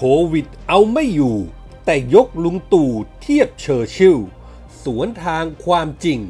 [0.00, 1.36] ควิดเอาไม่อยู่
[1.84, 4.18] แต่ยกลุงตู่เทียบเชอร์ชิล
[4.82, 6.20] สวนทางความจริง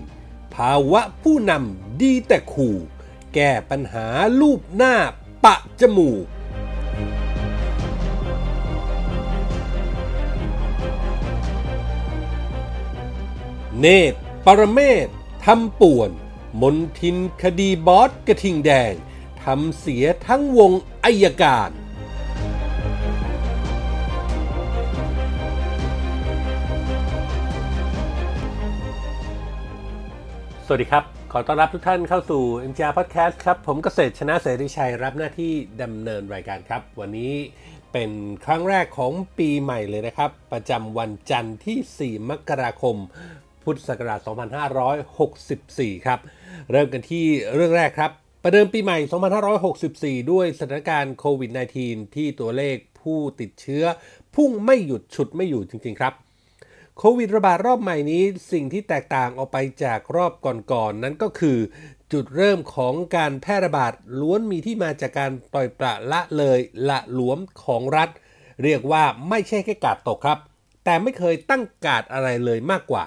[0.54, 2.76] ภาวะผู้นำดีแต่ขู่
[3.34, 4.06] แก้ปัญหา
[4.40, 4.94] รูปหน้า
[5.44, 6.24] ปะจมูก
[13.80, 15.08] เนตรปรเมศ
[15.44, 16.10] ทำป่วน
[16.60, 18.94] มนทินคดีบอสกระทิงแดง
[19.42, 20.72] ทำเสียทั้งวง
[21.04, 21.70] อายการ
[30.72, 35.52] สวัสดีครับ ขอต้อนรับทุกท่านเข้าสู่ MGR Podcast ครับ ผมเกษตรชนะเสรีชัยรับหน้าที่
[35.82, 37.34] ดำเนินรายการครับ วันนี้
[37.92, 38.10] เป็น
[38.44, 42.96] ครั้งแรกของปีใหม่เลยนะครับ ประจำวันจันทร์ที่ 4 มกราคม
[43.62, 44.20] พุทธศักราช
[45.28, 46.18] 2564 ครับ
[46.70, 48.10] เริ่มกันที่เรื่องแรกครับ
[48.42, 48.98] ประเดิมปีใหม่
[50.24, 51.50] 2564 ด้วยสถานการณ์โควิด
[51.82, 53.84] -19 ที่ตัวเลขผู้ติดเชื้อ
[54.34, 56.14] พุ่งไม่หยุดฉุดไม่อยู่จริง ๆ ครับ
[57.02, 61.58] โควิดระบาดรอบใหม่นี้สิ่งที่แตกต่างออกไปจากรอบก่อนๆนนั้นก็คือ
[62.12, 68.08] จุดเริ่มของการแพร่ระบาดล้วนมีที่มาจากการปล่อยปละละเลยละหลวมของรัฐ
[68.62, 70.38] เรียกว่าไม่ใช่แค่กาดตกครับ
[70.84, 73.04] แต่ไม่เคยตั้งกาดอะไรเลยมากกว่า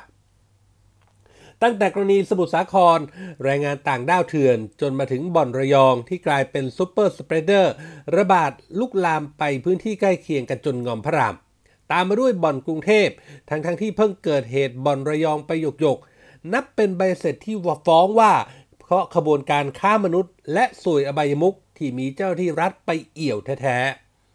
[1.62, 3.00] ตั้งแต่กรณีสมุทรสาคร
[3.44, 7.74] แรงงานต่างด้าวเถื่อน จนมาถึงบ่อนระยองที่กลายเป็นซูเปอร์สเปรเดอร์
[8.18, 11.38] ระบาดลุกลามไปพื้นที่ใกล้เคียงกันจนงอมพระราม
[11.92, 13.10] ตามมาด้วยบ่อนกรุงเทพ
[13.50, 15.98] ทั้งทั้งที่เพิ่งเกิดเหตุบ่อนระยองไปหยกหยก
[16.54, 17.56] นับเป็นใบเสร็จที่
[17.88, 18.34] ฟ้องว่า
[18.80, 23.78] เพราะขบวนการค้ามนุษย์ และสวยอบายมุกที่มีเจ้าที่รัฐไปเอี่ยวแท้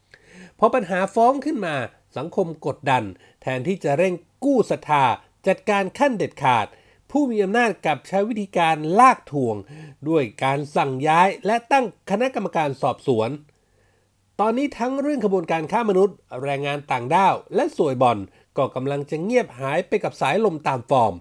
[0.00, 1.74] ๆพอปัญหาฟ้องขึ้นมา
[2.16, 3.04] สังคมกดดัน
[3.42, 5.04] แทนที่จะเร่งกู้ศรัทธา
[5.46, 6.66] จัดการขั้นเด็ดขาด
[7.10, 9.56] ผู้มีอำนาจกับใช้วิธีการลากทวง
[10.08, 13.30] ด้วยการสั่งย้ายและตั้งคณะกรรมการสอบสวน
[14.42, 18.18] ตอนนี้ทั้งเรื่องขบวนการค้ามนุษย์ แรงงานต่างด้าว และสวยบอล
[18.56, 21.14] ก็กำลังจะเงียบหายไปกับสายลมตามฟอร์ม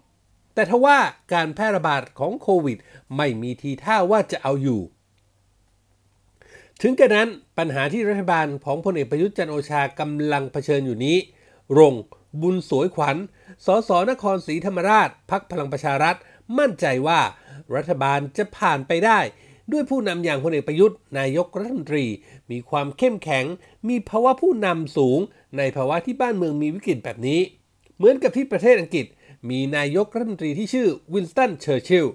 [0.53, 0.97] แต่ทว่า
[1.33, 2.77] การแพร่ระบาดของโควิด
[3.17, 4.81] ไม่มีทีท่าว่าจะเอาอยู่
[6.81, 11.17] ถึงกระนั้นปัญหาที่รัฐบาลของพลเอกประยุทธ์จันทร์โอชากำลังเผชิญอยู่นี้
[11.77, 11.93] รง
[12.41, 13.17] บุญสวยขวัญ
[13.65, 16.15] สสนครศรีธรรมราช พักพลังประชารัฐ
[16.57, 17.19] มั่นใจว่า
[17.75, 19.19] รัฐบาลจะผ่านไปได้
[19.71, 22.05] ด้วยผู้นำอย่างพลเอกประยุทธ์ นายกรัฐมนตรี
[22.51, 23.45] มีความเข้มแข็ง
[23.87, 25.19] มีภาวะผู้นำสูง
[25.57, 27.39] ในภาวะที่บ้านเมืองมีวิกฤตแบบนี้
[27.97, 29.05] เหมือนกับที่ประเทศอังกฤษ
[29.49, 32.13] มีนายกรัฐมนตรีที่ชื่อวินสตัน เชอร์ชิลล์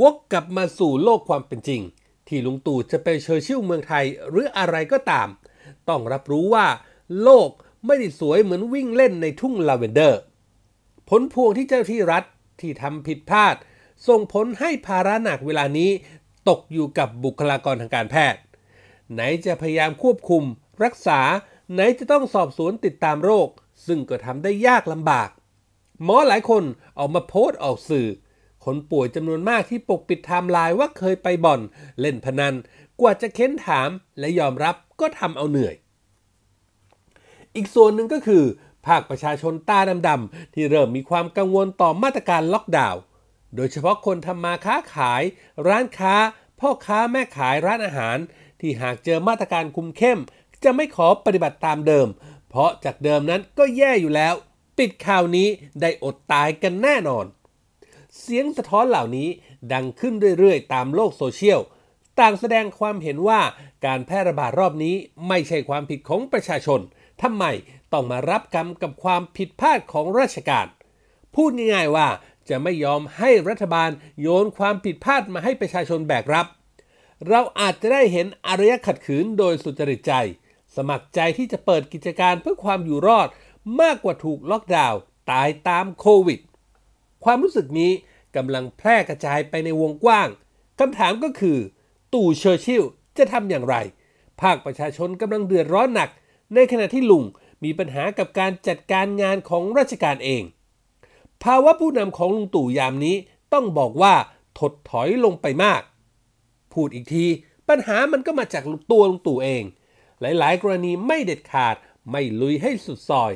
[0.00, 1.82] วกกลับมาสู่โลกความเป็นจริง
[2.28, 5.28] ที่ลุงตู่จะเป็นเชอร์ชิลล์เมืองไทยหรืออะไรก็ตาม
[5.88, 6.66] ต้องรับรู้ว่า
[7.22, 7.50] โลก
[7.86, 10.20] ไม่ได้สวยเหมือนวิ่งเล่นในทุ่งลาเวนเดอร์
[11.08, 12.24] ผลพวงที่เจ้าหน้าที่รัฐ
[12.60, 13.56] ที่ทำผิดพลาด
[14.08, 15.90] ส่งผลให้ภาระหนักเวลานี้
[16.48, 18.40] ตกอยู่กับบุคลากรทางการแพทย์
[19.12, 20.42] ไหนจะพยายามควบคุม
[20.84, 21.20] รักษา
[21.72, 23.48] ไหนจะต้องสอบสวนติดตามโรค
[23.86, 25.30] ซึ่งก็ทำได้ยากลำบาก
[26.02, 26.64] หมอหลายคน
[26.98, 28.08] ออกมาโพสต์ออกสื่อ
[28.64, 31.60] คนป่วยจำนวนมากที่ปกปิดไทม์ไลน์ว่าเคยไปบ่อน
[32.00, 32.54] เล่นพนัน
[33.00, 35.74] กว่าจะเค้นถามและยอมรับก็ทำเอาเหนื่อย
[37.54, 38.44] อีกส่วนหนึ่งก็คือ
[38.86, 43.00] ภาคประชาชนตาดำๆที่เริ่มมีความกังวลต่อมาตรการล็อกดาวน์
[43.54, 45.22] โดยเฉพาะคนทำมาค้าขาย
[45.68, 46.14] ร้านค้า
[46.60, 48.18] พ่อค้าแม่ขายร้านอาหาร
[48.60, 50.20] ที่หากเจอมาตรการคุมเข้ม
[50.64, 52.08] จะไม่ขอปฏิบัติตามเดิม
[52.48, 54.34] เพราะจากเดิมนั้นก็แย่อยู่แล้ว
[54.78, 55.48] ปิดข่าวนี้
[55.80, 57.26] ได้อดตายกันแน่นอน
[58.20, 59.28] เสียงสะท้อนเหล่านี้
[59.72, 61.60] ดังขึ้นเรื่อยๆ ตามโลกโซเชียล
[62.20, 63.40] ต่างแสดงความเห็นว่า
[63.84, 64.94] การแพร่ระบาดรอบนี้
[65.28, 66.80] ไม่ใช่ความผิดของประชาชน
[67.22, 67.44] ทำไม
[67.92, 70.66] ต้องมารับกรรมกับความผิดพลาดของราชการ
[71.34, 72.08] พูดง่ายๆว่า
[72.48, 73.90] จะไม่ยอมให้รัฐบาล
[74.20, 76.46] โยนความผิดพลาดมาให้ประชาชนแบกรับ
[77.28, 80.12] เราอาจจะได้เห็นอารยะขัดขืนโดยสุจริตใจ
[80.76, 83.28] สมัครใจที่จะเปิดกิจการเพื่อความอยู่รอด
[83.80, 86.40] มากกว่าถูกล็อกดาวน์ตายตามโควิด
[87.24, 87.92] ความรู้สึกนี้
[88.36, 90.28] กำลังแพร่กระจายไปในวงกว้าง
[90.78, 91.58] คำถามก็คือ
[92.14, 92.82] ตู่เชอร์ชิล
[93.18, 93.76] จะทำอย่างไร
[94.40, 96.10] ภาคประชาชนกำลังเดือดร้อนหนัก
[96.54, 97.24] ในขณะที่ลุง
[97.64, 100.42] มีปัญหากับการจัดการงานของราชการเอง
[101.46, 103.16] ภาวะผู้นำของลุงตู่ยามนี้
[103.52, 104.14] ต้องบอกว่า
[104.58, 105.82] ถดถอยลงไปมาก
[106.72, 107.26] พูดอีกที
[107.68, 109.62] ปัญหามันก็มาจากตัวลุงตู่เอง
[110.20, 111.76] หลายๆ กรณีไม่เด็ดขาด
[112.10, 113.32] ไม่ลุยให้สุดซอย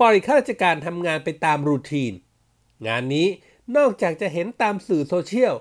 [0.00, 2.12] ปล่อยข้าราชการทำงานไปตามรูทีน
[2.86, 3.28] งานนี้
[3.76, 5.54] นอกจากจะเห็นตามสื่อโซเชียล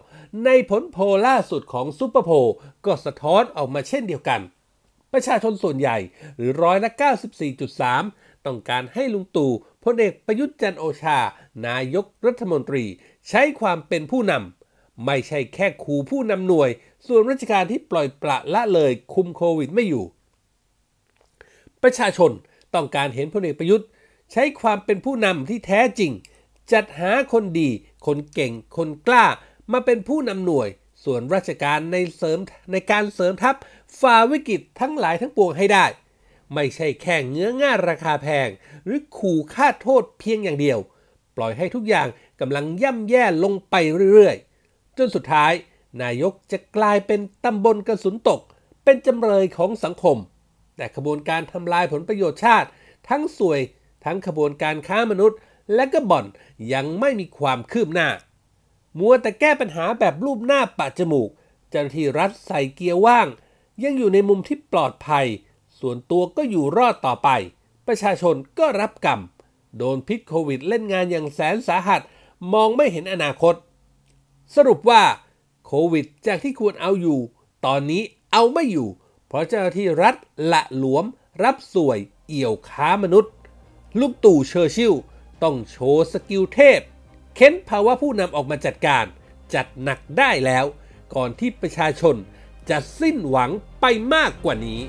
[0.45, 2.49] ในผลโพลล่าสุดของซูเปอร์โพล
[2.85, 4.41] ก็สะท้อนออกมาเช่นเดียวกัน
[5.13, 5.97] ประชาชนส่วนใหญ่
[6.37, 6.91] หรือร้อยละ
[7.65, 9.51] 94.3 ต้องการให้ลุงตู่
[9.83, 11.19] พลเอกประยุทธ์จันโอชา
[11.67, 12.83] นายกรัฐมนตรี
[13.29, 16.69] ใช้ความเป็นผู้นำไม่ใช่แค่คูผู้นำหน่วย
[17.07, 20.05] ส่วนราชการที่ปล่อยปละละเลยคุมโควิดไม่อยู่
[21.83, 22.31] ประชาชน
[22.73, 23.87] ต้องการเห็นพลเอกประยุทธ์
[24.31, 26.11] ใช้ความเป็นผู้นำที่แท้จริง
[26.71, 27.69] จัดหาคนดี
[28.05, 29.25] คนเก่ง คนกล้า
[29.71, 30.69] มาเป็นผู้นำหน่วย
[31.03, 32.39] ส่วนราชการในเสริม
[32.71, 33.55] ในการเสริมทัพ
[33.99, 35.85] ฝ่าวิกฤตทั้งหลายทั้งปวงให้ได้
[36.53, 38.49] ไม่ใช่แค่เงื้อง่าราคาแพง
[38.85, 40.79] หรือขู่ค่าโทษเพียงอย่างเดียว
[41.35, 42.07] ปล่อยให้ทุกอย่าง
[42.39, 43.75] กำลังย่ำแย่ลงไป
[44.13, 45.53] เรื่อยๆ จนสุดท้าย
[46.01, 48.41] นายกจะกลายเป็นตำบลกระสุนตก
[48.83, 50.17] เป็นจำเลยของสังคม
[50.77, 52.69] แต่ขบวนการทำลายผลประโยชน์ชาติ
[53.09, 53.59] ทั้งสวย
[54.05, 55.37] ทั้งขบวนการค้ามนุษย์
[55.75, 56.25] และก็บ่อน
[56.73, 58.09] ยังไม่มีความคืบหน้า
[58.99, 61.29] มัวแต่แก้ปัญหาแบบรูปหน้าปะจมูก
[61.69, 63.27] เจ้าหน้าที่รัฐใส่เกียร์ว่าง
[63.83, 65.25] ยังอยู่ในมุมที่ปลอดภัย
[65.81, 67.29] ส่วนตัวก็อยู่รอดต่อไป
[67.87, 69.19] ประชาชนก็รับกรรม
[69.77, 72.01] โดนพิษโควิดเล่นงานอย่างแสนสาหัส
[72.53, 73.55] มองไม่เห็นอนาคต
[74.55, 75.03] สรุปว่า
[75.65, 77.19] โควิดจากที่ควรเอาอยู่
[77.65, 78.01] ตอนนี้
[78.31, 78.89] เอาไม่อยู่
[79.27, 80.15] เพราะเจ้าหน้าที่รัฐ
[80.51, 81.05] ละหลวม
[81.43, 83.33] รับส่วยเอี่ยวค้ามนุษย์
[83.99, 84.93] ลุงตู่เชอร์ชิลล์
[85.43, 86.81] ต้องโชว์ skill เทพ
[87.35, 89.05] เค้นภาวะผู้นำออกมาจัดการ
[89.53, 90.65] จัดหนักได้แล้ว
[91.13, 92.15] ก่อนที่ประชาชน
[92.69, 93.51] จะสิ้นหวัง
[93.81, 94.81] ไปมากกว่านี้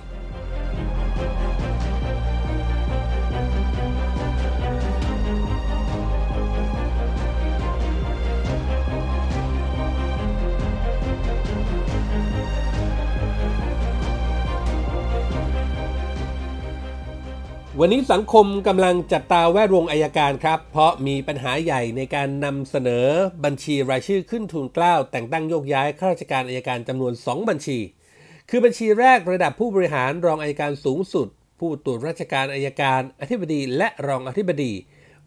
[17.81, 23.07] วันนี้สังคมกำลังจับตาแวดวงอายการครับ เพราะมีปัญหาใหญ่ในการนำเสนอ
[23.45, 27.79] บัญชีรายชื่อขึ้นทุนกล้าวแต่งตั้งโยกย้ายข้าราชการอายการจำนวน 2 บัญชี
[28.51, 31.29] คือบัญชีแรกระดับผู้บริหารรองอายการสูงสุด
[31.61, 34.73] ผู้ตรวจราชการอายการ อธิบดีและรองอธิบดี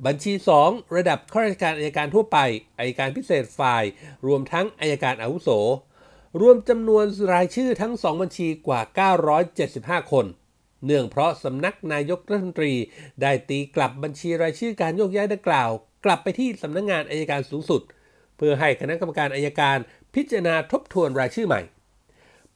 [0.05, 0.33] บัญชี
[0.63, 2.37] 2 ระดับข้าราชการอายการทั่วไป
[2.79, 3.83] อายการพิเศษฝ่าย
[4.27, 5.49] รวมทั้งอายการอาวุโส
[6.41, 8.81] รวมจำนวนรายชื่อทั้ง 2 บัญชีกว่า
[10.07, 10.27] 975 คน
[10.85, 12.73] เนื่องเพราะสำนักนายกรัฐมนตรี
[13.21, 15.69] ได้ตีกลับบัญชีรายชื่อการโยกย้ายดังกล่าว
[16.05, 17.81] กลับไปที่สำนักงงานอายการสูงสุด
[18.37, 19.77] เพื่อให้คณะกรรมการอายการ
[20.15, 21.61] พิจารณาทบทวนรายชื่อใหม่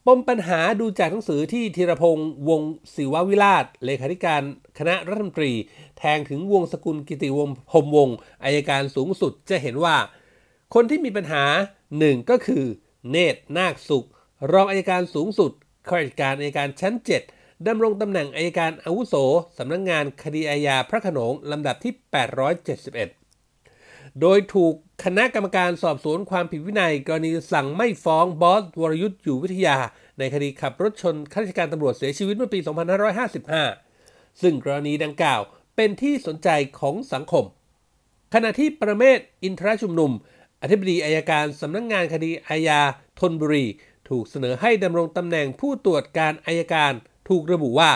[0.06, 4.42] ปมปัญหาดูจากหนังสือที่ธีรพงษ์วงศ์ศิววิราชเลขาธิการ
[4.78, 5.52] คณะรัฐมนตรี
[5.98, 9.96] แทงถึงวงสกุลกิติวงศ์พรหมวงศ์อายการสูงสุดจะเห็นว่า
[10.74, 11.44] คนที่มีปัญหา
[11.98, 12.64] หนึ่งก็คือ
[13.10, 14.06] เนตรนาคสุข
[14.52, 15.52] รองอายการสูงสุด
[15.88, 16.94] ข้าราชการอายการชั้น
[17.24, 19.14] 7 ดำรงตำแหน่งอายการอาวุโส
[19.58, 21.92] สำนักงงานคดีอาญาพระขนงลำดับที่
[23.28, 24.74] 871 โดยถูก
[25.04, 29.76] คณะกรรมการสอบสวนความผิดวินัย กรณีสั่งไม่ฟ้องบอสวรยุทธ์อยู่วิทยา
[30.18, 32.58] ในคดีขับรถชนข้าราชการตำรวจเสียชีวิตเมื่อปี
[33.30, 35.40] 2555 ซึ่งกรณีดังกล่าว
[35.76, 36.48] เป็นที่สนใจ
[36.80, 37.44] ของสังคม
[38.34, 40.12] ขณะที่ประเมศอินทรชุมนุม
[40.62, 42.80] อธิบดีอายการสำนักงงานคดีอาญา
[43.20, 43.66] ธนบุรี
[44.08, 46.92] ถูกเสนอให้ดำรงตำแหน่งผู้ตรวจการอายการ
[47.30, 47.90] ถูกระบุว่า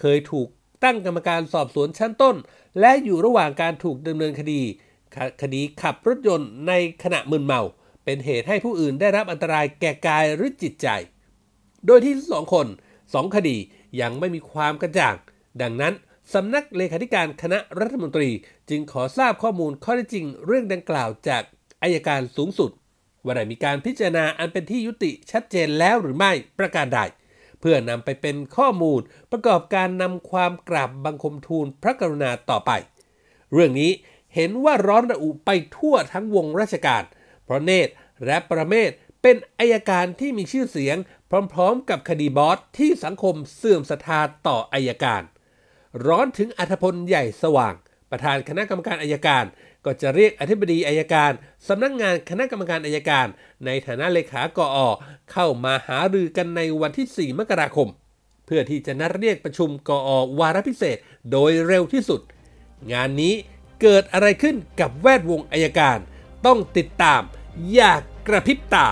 [0.00, 0.48] เคยถูก
[0.84, 2.36] ตั้งกรรมการสอบสวนชั้นต้น
[2.80, 4.60] และอยู่ระหว่างการถูกดำเนินคดี
[5.42, 6.72] คดีขับรถยนต์ใน
[7.02, 7.62] ขณะมึนเมา
[8.04, 10.88] เป็นเหตุให้ผู้อื่นได้รับอันตรายแก่กายหรือจิตใจ
[11.86, 12.66] โดยที่สองคน
[13.14, 13.56] สองคดี
[14.00, 15.16] ยังไม่มีความกระจ่าง
[15.62, 15.94] ดังนั้น
[16.34, 18.28] สำนักเลขาธิการคณะรัฐมนตรี
[18.70, 21.42] จึงขอทราบข้อมูลข้อเท็จจริงเรื่องดังกล่าวจาก
[21.82, 22.70] อายการสูงสุด
[23.24, 27.00] ว่าได้มีการพิจารณาอันเป็นที่ยุติชัดเจนแล้วหรือไม่ประการใด
[27.60, 29.00] เพื่อนำไปเป็นข้อมูล
[29.30, 32.70] ประกอบการนำความกราบบังคมทูลพระกรุณาต่อไป
[33.52, 33.90] เรื่องนี้
[34.34, 37.02] เห็นว่าร้อนระอุไปทั่วทั้งวงราชการ
[37.44, 37.92] เพราะเนตร
[38.26, 38.90] และประเมศ
[39.22, 40.96] เป็นอายการที่มีชื่อเสียง
[41.52, 45.22] พร้อมๆ กับคดีบอสที่สังคมเสื่อมศรัทธาต่ออายการ
[46.06, 47.74] ร้อนถึงอัธพลใหญ่สว่าง
[48.10, 49.44] ประธานคณะกรรมการอายการ
[49.84, 51.32] ก็จะเรียกอธิบดีอายการ
[51.68, 53.26] สำนักงงานคณะกรรมการอายการ
[53.66, 54.88] ในฐานะเลขากออ
[55.32, 57.88] เข้ามาหารือกันในวันที่ 4 มกราคม
[58.46, 60.98] เพื่อที่จะนัดเรียกประชุมกออวาระพิเศษ
[61.30, 62.20] โดยเร็วที่สุด
[62.92, 63.34] งานนี้
[63.82, 65.98] เกิดอะไรขึ้นกับแวดวงอายการ
[66.46, 67.22] ต้องติดตาม
[67.72, 68.88] อย่ากกระพริบตา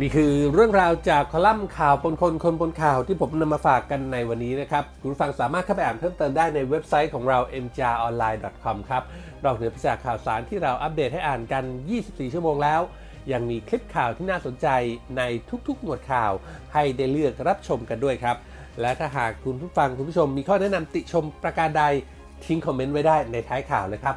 [0.00, 9.02] นี่คือเรื่องราวจากคอลัมน์ข่าวปนคนคนบนข่าวที่ผมนำมาฝากกันในวันนี้นะครับ คุณฟังสามารถเข้าไปอ่านเพิ่มเติมได้ในเว็บไซต์ของเรา mjronline.com ครับ
[9.44, 11.64] นอกเหนือจากข่าวสารที่เราอัปเดตให้อ่านกัน
[11.98, 12.80] 24 ชั่วโมงแล้ว
[13.32, 14.68] ยังมีคลิปข่าวที่น่าสนใจ
[15.16, 15.22] ใน
[15.68, 16.32] ทุกๆหมวดข่าว
[16.74, 18.36] ให้ได้เลือกรับชมกันด้วยครับ
[18.80, 21.84] และถ้าหากคุณผู้ฟังคุณผู้ชมมีข้อแนะนำติชมประการใด
[22.44, 24.16] ทิ้งคอมเมนต์ไว้ได้ในท้ายข่าวเลยครับ